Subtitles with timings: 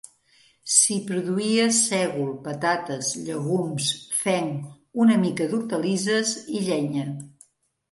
[0.75, 3.91] S'hi produïa sègol, patates, llegums,
[4.23, 4.67] fenc,
[5.05, 7.09] una mica d'hortalisses i llenya.